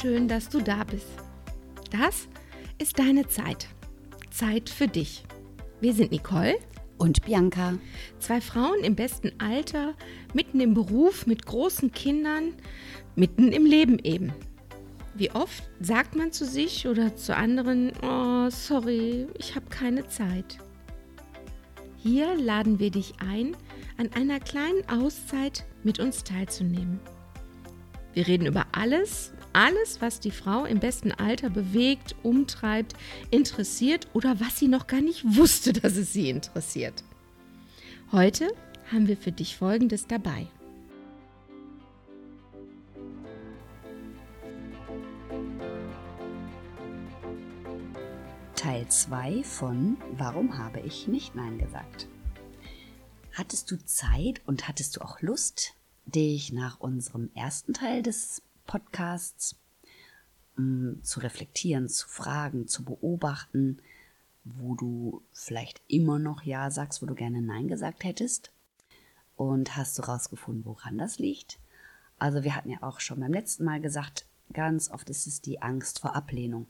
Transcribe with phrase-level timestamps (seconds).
[0.00, 1.08] schön, dass du da bist.
[1.90, 2.28] Das
[2.78, 3.68] ist deine Zeit.
[4.30, 5.24] Zeit für dich.
[5.80, 6.56] Wir sind Nicole
[6.96, 7.74] und Bianca.
[8.18, 9.94] Zwei Frauen im besten Alter,
[10.32, 12.54] mitten im Beruf, mit großen Kindern,
[13.14, 14.32] mitten im Leben eben.
[15.14, 20.58] Wie oft sagt man zu sich oder zu anderen, oh, sorry, ich habe keine Zeit.
[21.98, 23.54] Hier laden wir dich ein,
[23.98, 27.00] an einer kleinen Auszeit mit uns teilzunehmen.
[28.14, 32.94] Wir reden über alles, alles, was die Frau im besten Alter bewegt, umtreibt,
[33.30, 37.02] interessiert oder was sie noch gar nicht wusste, dass es sie interessiert.
[38.12, 38.48] Heute
[38.92, 40.46] haben wir für dich Folgendes dabei.
[48.56, 52.08] Teil 2 von Warum habe ich nicht Nein gesagt?
[53.32, 59.56] Hattest du Zeit und hattest du auch Lust, dich nach unserem ersten Teil des Podcasts
[60.54, 63.78] mm, zu reflektieren, zu fragen, zu beobachten,
[64.44, 68.52] wo du vielleicht immer noch Ja sagst, wo du gerne Nein gesagt hättest?
[69.34, 71.58] Und hast du rausgefunden, woran das liegt?
[72.20, 75.60] Also wir hatten ja auch schon beim letzten Mal gesagt, ganz oft ist es die
[75.60, 76.68] Angst vor Ablehnung.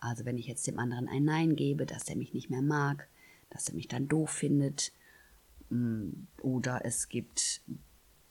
[0.00, 3.08] Also wenn ich jetzt dem anderen ein Nein gebe, dass er mich nicht mehr mag,
[3.50, 4.90] dass er mich dann doof findet.
[5.68, 7.60] Mm, oder es gibt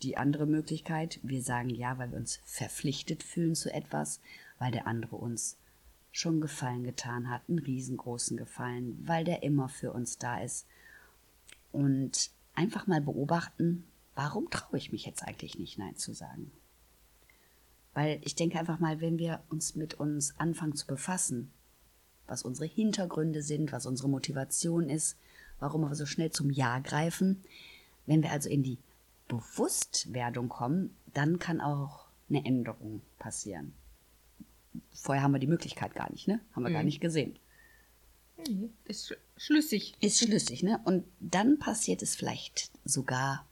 [0.01, 4.19] die andere Möglichkeit, wir sagen ja, weil wir uns verpflichtet fühlen zu etwas,
[4.59, 5.57] weil der andere uns
[6.11, 10.65] schon Gefallen getan hat, einen riesengroßen Gefallen, weil der immer für uns da ist.
[11.71, 13.83] Und einfach mal beobachten,
[14.15, 16.51] warum traue ich mich jetzt eigentlich nicht Nein zu sagen?
[17.93, 21.51] Weil ich denke einfach mal, wenn wir uns mit uns anfangen zu befassen,
[22.27, 25.17] was unsere Hintergründe sind, was unsere Motivation ist,
[25.59, 27.43] warum wir so schnell zum Ja greifen,
[28.05, 28.77] wenn wir also in die
[29.27, 33.73] Bewusstwerdung kommen, dann kann auch eine Änderung passieren.
[34.91, 36.39] Vorher haben wir die Möglichkeit gar nicht, ne?
[36.53, 36.73] Haben wir mhm.
[36.73, 37.37] gar nicht gesehen.
[38.85, 39.95] Ist schlüssig.
[40.01, 40.79] Ist schlüssig, ne?
[40.83, 43.45] Und dann passiert es vielleicht sogar,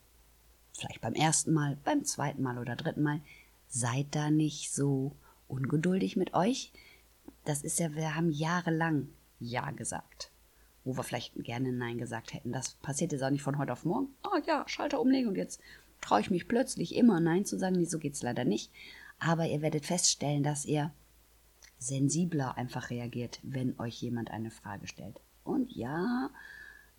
[0.78, 3.22] vielleicht beim ersten Mal, beim zweiten Mal oder dritten Mal,
[3.70, 5.16] seid da nicht so
[5.48, 6.72] ungeduldig mit euch.
[7.46, 9.10] Das ist ja, wir haben jahrelang
[9.40, 10.32] Ja gesagt,
[10.84, 12.52] wo wir vielleicht gerne Nein gesagt hätten.
[12.52, 14.08] Das passiert jetzt auch nicht von heute auf morgen.
[14.24, 15.62] Ah oh ja, Schalter umlegen und jetzt
[16.02, 17.76] traue ich mich plötzlich immer Nein zu sagen.
[17.76, 18.72] Nee, so geht es leider nicht.
[19.20, 20.92] Aber ihr werdet feststellen, dass ihr
[21.80, 25.20] sensibler einfach reagiert, wenn euch jemand eine Frage stellt.
[25.44, 26.30] Und ja,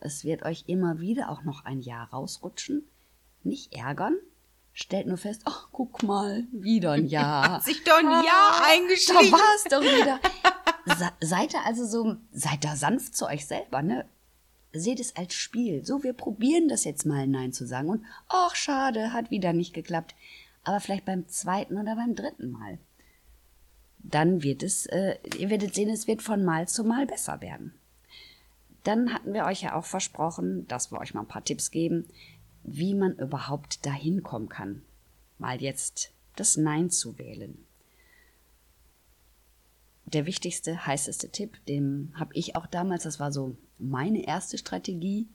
[0.00, 2.82] es wird euch immer wieder auch noch ein Ja rausrutschen.
[3.42, 4.16] Nicht ärgern.
[4.74, 7.54] Stellt nur fest, ach, guck mal, wieder ein Ja.
[7.54, 9.30] Hat sich doch ein Ja ah, eingeschrieben.
[9.30, 10.20] Da war es doch wieder.
[11.20, 14.04] seid ihr also so, seid da sanft zu euch selber, ne?
[14.72, 15.84] Seht es als Spiel.
[15.84, 17.88] So, wir probieren das jetzt mal Nein zu sagen.
[17.88, 20.14] Und, ach, schade, hat wieder nicht geklappt.
[20.64, 22.78] Aber vielleicht beim zweiten oder beim dritten Mal
[24.04, 27.72] dann wird es, äh, ihr werdet sehen, es wird von Mal zu Mal besser werden.
[28.84, 32.06] Dann hatten wir euch ja auch versprochen, dass wir euch mal ein paar Tipps geben,
[32.64, 34.82] wie man überhaupt dahin kommen kann,
[35.38, 37.64] mal jetzt das Nein zu wählen.
[40.06, 45.28] Der wichtigste, heißeste Tipp, den habe ich auch damals, das war so meine erste Strategie,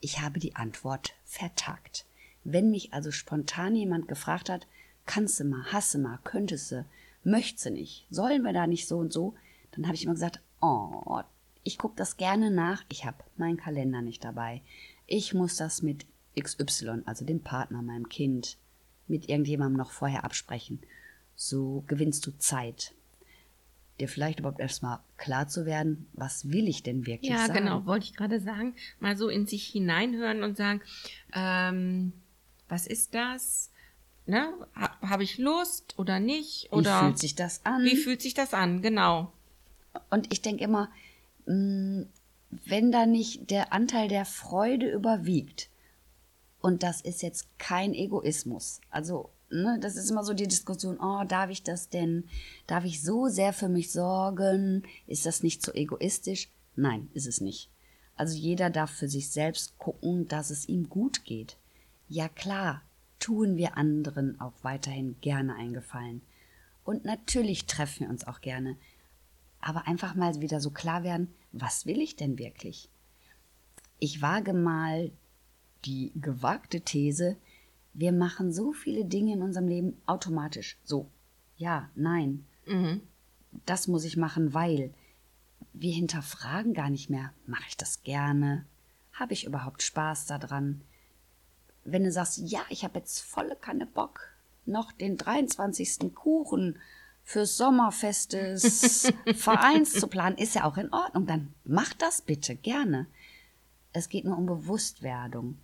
[0.00, 2.06] ich habe die Antwort vertagt.
[2.44, 4.66] Wenn mich also spontan jemand gefragt hat,
[5.06, 6.86] kannst du mal, hasse mal, könntest du,
[7.24, 9.34] möchte sie nicht, sollen wir da nicht so und so,
[9.72, 11.22] dann habe ich immer gesagt, oh,
[11.62, 14.62] ich gucke das gerne nach, ich habe meinen Kalender nicht dabei.
[15.06, 16.06] Ich muss das mit
[16.38, 18.56] XY, also dem Partner, meinem Kind,
[19.08, 20.80] mit irgendjemandem noch vorher absprechen.
[21.34, 22.94] So gewinnst du Zeit.
[23.98, 27.54] Dir vielleicht überhaupt erstmal klar zu werden, was will ich denn wirklich ja, sagen?
[27.54, 28.74] Ja, genau, wollte ich gerade sagen.
[28.98, 30.80] Mal so in sich hineinhören und sagen,
[31.34, 32.12] ähm,
[32.68, 33.70] was ist das?
[34.30, 34.54] ne,
[35.02, 36.72] habe ich Lust oder nicht?
[36.72, 37.84] Oder wie fühlt sich das an?
[37.84, 39.32] Wie fühlt sich das an, genau.
[40.08, 40.88] Und ich denke immer,
[41.46, 42.02] mm,
[42.66, 45.68] wenn da nicht der Anteil der Freude überwiegt,
[46.60, 51.24] und das ist jetzt kein Egoismus, also ne, das ist immer so die Diskussion, oh,
[51.24, 52.24] darf ich das denn?
[52.66, 54.84] Darf ich so sehr für mich sorgen?
[55.06, 56.48] Ist das nicht so egoistisch?
[56.76, 57.70] Nein, ist es nicht.
[58.16, 61.56] Also jeder darf für sich selbst gucken, dass es ihm gut geht.
[62.08, 62.82] Ja klar,
[63.18, 66.22] tun wir anderen auch weiterhin gerne einen Gefallen.
[66.84, 68.76] Und natürlich treffen wir uns auch gerne.
[69.60, 72.88] Aber einfach mal wieder so klar werden, was will ich denn wirklich?
[73.98, 75.10] Ich wage mal
[75.84, 77.36] die gewagte These,
[77.92, 80.78] wir machen so viele Dinge in unserem Leben automatisch.
[80.84, 81.08] So,
[81.56, 82.44] ja, nein.
[82.66, 83.00] Mhm.
[83.66, 84.94] Das muss ich machen, weil
[85.72, 88.64] wir hinterfragen gar nicht mehr, mache ich das gerne?
[89.12, 90.82] Habe ich überhaupt Spaß daran?
[91.84, 94.28] wenn du sagst, ja, ich habe jetzt volle Kanne Bock,
[94.66, 96.14] noch den 23.
[96.14, 96.78] Kuchen
[97.24, 101.26] fürs Sommerfest des Vereins zu planen, ist ja auch in Ordnung.
[101.26, 103.06] Dann macht das bitte gerne.
[103.92, 105.58] Es geht nur um Bewusstwerdung.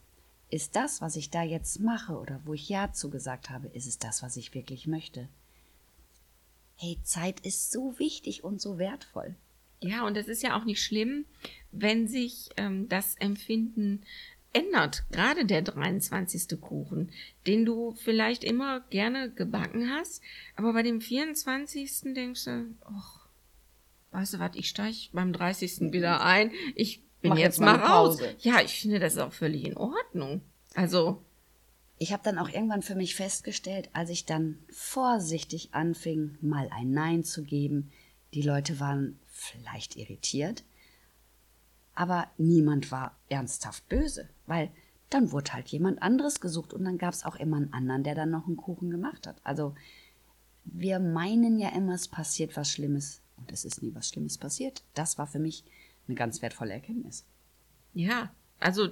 [0.48, 3.98] Ist das, was ich da jetzt mache oder wo ich Ja zugesagt habe, ist es
[3.98, 5.28] das, was ich wirklich möchte?
[6.76, 9.34] Hey, Zeit ist so wichtig und so wertvoll.
[9.80, 11.26] Ja, und es ist ja auch nicht schlimm,
[11.72, 14.02] wenn sich ähm, das Empfinden
[14.52, 15.04] ändert.
[15.10, 16.60] Gerade der 23.
[16.60, 17.10] Kuchen,
[17.46, 20.22] den du vielleicht immer gerne gebacken hast,
[20.54, 22.14] aber bei dem 24.
[22.14, 23.28] denkst du, ach,
[24.12, 25.92] weißt du was, ich steige beim 30.
[25.92, 28.18] wieder ein, ich bin Mach jetzt, mal raus.
[28.40, 30.42] Ja, ich finde das ist auch völlig in Ordnung.
[30.74, 31.22] Also.
[31.98, 36.90] Ich habe dann auch irgendwann für mich festgestellt, als ich dann vorsichtig anfing, mal ein
[36.90, 37.90] Nein zu geben,
[38.34, 40.62] die Leute waren vielleicht irritiert,
[41.94, 44.70] aber niemand war ernsthaft böse, weil
[45.08, 48.14] dann wurde halt jemand anderes gesucht und dann gab es auch immer einen anderen, der
[48.14, 49.36] dann noch einen Kuchen gemacht hat.
[49.42, 49.74] Also
[50.64, 54.82] wir meinen ja immer, es passiert was Schlimmes und es ist nie was Schlimmes passiert.
[54.94, 55.64] Das war für mich
[56.08, 57.24] eine ganz wertvolle Erkenntnis.
[57.94, 58.88] Ja, also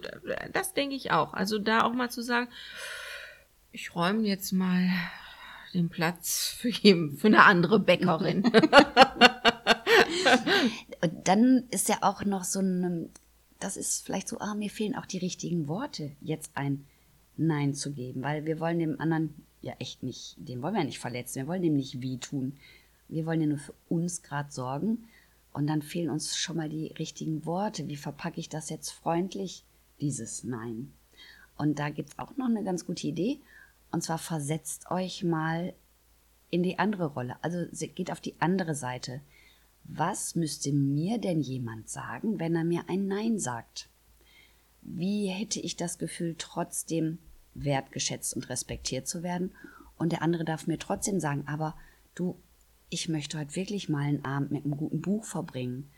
[0.53, 1.35] das denke ich auch.
[1.35, 2.49] Also da auch mal zu sagen,
[3.73, 4.89] ich räume jetzt mal
[5.75, 8.45] den Platz für, jeden, für eine andere Bäckerin.
[11.03, 13.11] Und dann ist ja auch noch so ein,
[13.59, 16.87] das ist vielleicht so, ah, mir fehlen auch die richtigen Worte, jetzt ein
[17.37, 20.87] Nein zu geben, weil wir wollen dem anderen ja echt nicht, den wollen wir ja
[20.87, 22.57] nicht verletzen, wir wollen dem nicht wehtun.
[23.09, 25.05] Wir wollen ja nur für uns gerade sorgen.
[25.55, 27.89] Und dann fehlen uns schon mal die richtigen Worte.
[27.89, 29.65] Wie verpacke ich das jetzt freundlich,
[30.01, 30.93] dieses Nein?
[31.56, 33.39] Und da gibt es auch noch eine ganz gute Idee.
[33.93, 35.73] Und zwar versetzt euch mal
[36.51, 37.37] in die andere Rolle.
[37.41, 39.21] Also geht auf die andere Seite.
[39.85, 43.89] Was müsste mir denn jemand sagen, wenn er mir ein Nein sagt?
[44.83, 47.19] Wie hätte ich das Gefühl, trotzdem
[47.55, 49.53] wertgeschätzt und respektiert zu werden?
[49.97, 51.77] Und der andere darf mir trotzdem sagen, aber
[52.17, 52.37] du,
[52.94, 55.91] ich möchte heute wirklich mal einen Abend mit einem guten Buch verbringen.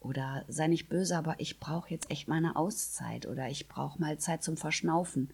[0.00, 4.00] Oder sei nicht böse, aber ich brauche jetzt echt mal eine Auszeit oder ich brauche
[4.00, 5.30] mal Zeit zum Verschnaufen.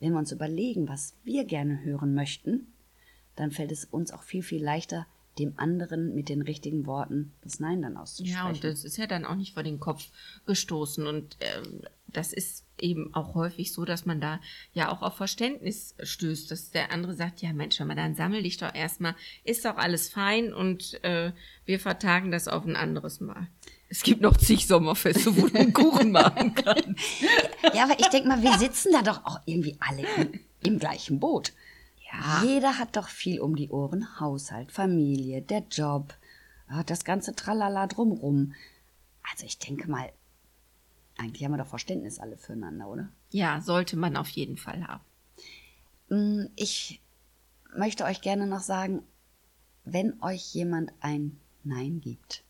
[0.00, 2.72] Wenn wir uns überlegen, was wir gerne hören möchten,
[3.36, 5.06] dann fällt es uns auch viel, viel leichter,
[5.38, 8.36] dem anderen mit den richtigen Worten das Nein dann auszusprechen.
[8.36, 10.08] Ja, und das ist ja dann auch nicht vor den Kopf
[10.46, 11.06] gestoßen.
[11.06, 11.62] Und äh,
[12.08, 14.40] das ist eben auch häufig so, dass man da
[14.74, 18.58] ja auch auf Verständnis stößt, dass der andere sagt, ja Mensch, mal, dann sammel dich
[18.58, 19.14] doch erstmal,
[19.44, 21.32] ist doch alles fein und äh,
[21.64, 23.46] wir vertagen das auf ein anderes Mal.
[23.88, 26.98] Es gibt noch zig Sommerfeste, wo einen Kuchen machen kannst.
[27.74, 31.20] Ja, aber ich denke mal, wir sitzen da doch auch irgendwie alle im, im gleichen
[31.20, 31.52] Boot.
[32.12, 32.42] Ja.
[32.44, 34.20] Jeder hat doch viel um die Ohren.
[34.20, 36.14] Haushalt, Familie, der Job,
[36.86, 38.54] das ganze Tralala drumrum.
[39.30, 40.12] Also ich denke mal,
[41.16, 43.08] eigentlich haben wir doch Verständnis alle füreinander, oder?
[43.30, 45.04] Ja, sollte man auf jeden Fall haben.
[46.08, 47.00] Mm, ich
[47.74, 49.02] möchte euch gerne noch sagen,
[49.84, 52.44] wenn euch jemand ein Nein gibt,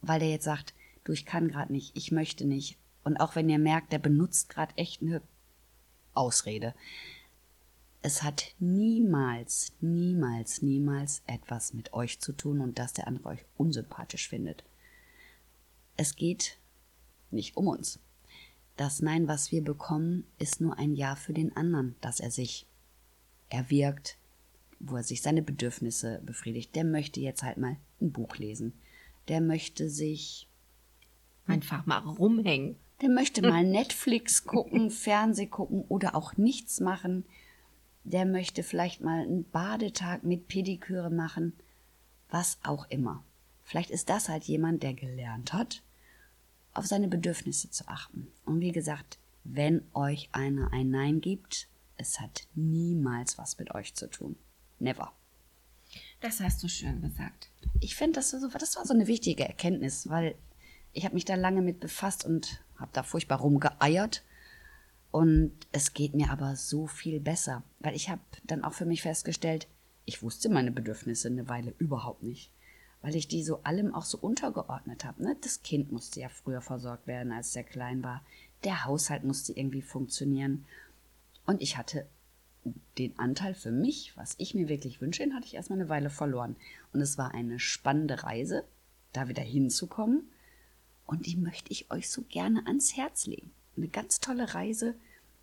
[0.00, 3.48] weil der jetzt sagt, du, ich kann gerade nicht, ich möchte nicht, und auch wenn
[3.48, 5.22] ihr merkt, der benutzt gerade echt eine
[6.14, 6.74] Ausrede,
[8.02, 13.44] es hat niemals, niemals, niemals etwas mit euch zu tun und dass der andere euch
[13.56, 14.64] unsympathisch findet.
[15.96, 16.58] Es geht
[17.30, 18.00] nicht um uns.
[18.76, 22.66] Das Nein, was wir bekommen, ist nur ein Ja für den anderen, dass er sich
[23.50, 24.16] erwirkt,
[24.80, 26.74] wo er sich seine Bedürfnisse befriedigt.
[26.74, 28.72] Der möchte jetzt halt mal ein Buch lesen.
[29.28, 30.48] Der möchte sich
[31.46, 32.76] einfach mal rumhängen.
[33.00, 37.24] Der möchte mal Netflix gucken, Fernseh gucken oder auch nichts machen
[38.04, 41.52] der möchte vielleicht mal einen Badetag mit Pediküre machen,
[42.30, 43.22] was auch immer.
[43.64, 45.82] Vielleicht ist das halt jemand, der gelernt hat,
[46.74, 48.28] auf seine Bedürfnisse zu achten.
[48.44, 53.94] Und wie gesagt, wenn euch einer ein Nein gibt, es hat niemals was mit euch
[53.94, 54.36] zu tun.
[54.78, 55.12] Never.
[56.20, 57.50] Das hast du schön gesagt.
[57.80, 60.34] Ich finde, das, so, das war so eine wichtige Erkenntnis, weil
[60.92, 64.22] ich habe mich da lange mit befasst und habe da furchtbar rumgeeiert
[65.12, 69.02] und es geht mir aber so viel besser, weil ich habe dann auch für mich
[69.02, 69.68] festgestellt,
[70.06, 72.50] ich wusste meine Bedürfnisse eine Weile überhaupt nicht,
[73.02, 75.22] weil ich die so allem auch so untergeordnet habe.
[75.22, 75.36] Ne?
[75.42, 78.24] Das Kind musste ja früher versorgt werden, als der klein war.
[78.64, 80.64] Der Haushalt musste irgendwie funktionieren.
[81.44, 82.06] Und ich hatte
[82.96, 86.08] den Anteil für mich, was ich mir wirklich wünsche, den hatte ich erstmal eine Weile
[86.08, 86.56] verloren.
[86.94, 88.64] Und es war eine spannende Reise,
[89.12, 90.30] da wieder hinzukommen.
[91.04, 94.94] Und die möchte ich euch so gerne ans Herz legen eine ganz tolle Reise,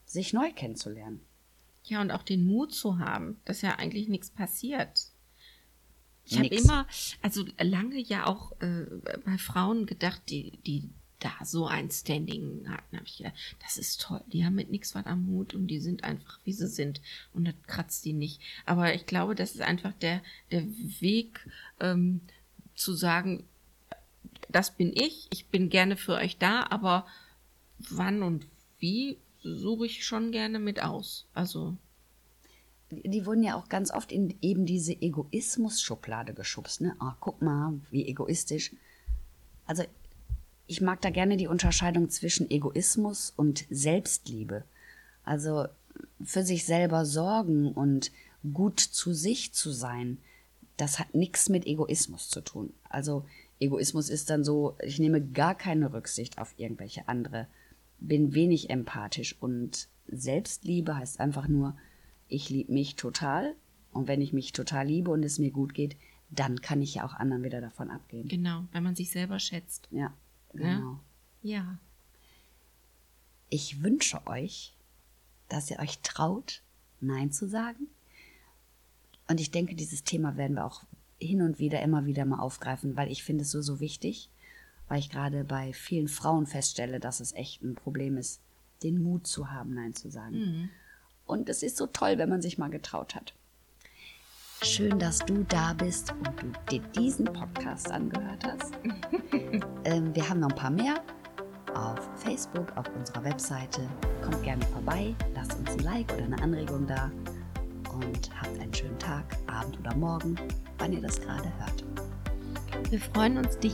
[0.06, 1.22] sich neu kennenzulernen.
[1.86, 5.08] Ja, und auch den Mut zu haben, dass ja eigentlich nichts passiert.
[6.26, 6.86] Ich habe immer,
[7.24, 8.86] also lange ja auch äh,
[9.26, 14.02] bei Frauen gedacht, die, die da so ein Standing hatten, habe ich gedacht, das ist
[14.02, 14.22] toll.
[14.28, 17.02] Die haben mit nichts was am Hut und die sind einfach, wie sie sind.
[17.34, 18.42] Und das kratzt die nicht.
[18.66, 20.22] Aber ich glaube, das ist einfach der,
[20.52, 20.64] der
[21.02, 21.48] Weg
[21.80, 22.22] ähm,
[22.76, 23.44] zu sagen,
[24.50, 27.06] das bin ich, ich bin gerne für euch da, aber
[27.80, 28.46] wann und
[28.80, 31.28] wie suche ich schon gerne mit aus.
[31.34, 31.76] Also.
[32.92, 36.82] Die wurden ja auch ganz oft in eben diese Egoismus-Schublade geschubst.
[36.82, 36.96] Ne?
[36.98, 38.72] Ach, guck mal, wie egoistisch.
[39.68, 39.84] Also
[40.66, 44.64] ich mag da gerne die Unterscheidung zwischen Egoismus und Selbstliebe.
[45.24, 45.66] Also
[46.24, 48.12] für sich selber sorgen und
[48.54, 50.18] gut zu sich zu sein,
[50.78, 52.74] das hat nichts mit Egoismus zu tun.
[52.90, 53.26] Also
[53.60, 57.48] Egoismus ist dann so, ich nehme gar keine Rücksicht auf irgendwelche andere,
[58.00, 61.76] bin wenig empathisch und Selbstliebe heißt einfach nur,
[62.28, 63.56] ich liebe mich total
[63.92, 65.98] und wenn ich mich total liebe und es mir gut geht,
[66.30, 68.28] dann kann ich ja auch anderen wieder davon abgehen.
[68.28, 69.88] Genau, wenn man sich selber schätzt.
[69.92, 70.14] Ja,
[70.54, 71.00] genau.
[71.42, 71.58] Ja.
[71.58, 71.80] ja.
[73.50, 74.76] Ich wünsche euch,
[75.48, 76.62] dass ihr euch traut,
[77.02, 77.88] Nein zu sagen.
[79.28, 80.84] Und ich denke, dieses Thema werden wir auch
[81.20, 84.30] hin und wieder immer wieder mal aufgreifen, weil ich finde es so, so wichtig,
[84.90, 88.42] weil ich gerade bei vielen Frauen feststelle, dass es echt ein Problem ist,
[88.84, 90.36] den Mut zu haben, Nein zu sagen.
[90.36, 90.70] Mhm.
[91.26, 93.34] Und es ist so toll, wenn man sich mal getraut hat.
[94.62, 98.74] Schön, dass du da bist und du dir diesen Podcast angehört hast.
[99.86, 101.02] ähm, wir haben noch ein paar mehr
[101.76, 103.88] auf Facebook, auf unserer Webseite.
[104.22, 107.12] Kommt gerne vorbei, lasst uns ein Like oder eine Anregung da
[107.94, 110.36] und habt einen schönen Tag, Abend oder Morgen,
[110.80, 112.09] wann ihr das gerade hört.
[112.90, 113.74] Wir freuen uns, dich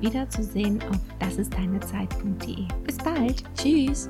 [0.00, 2.66] wiederzusehen auf dasistdeinezeit.de.
[2.84, 3.42] Bis bald.
[3.56, 4.08] Tschüss.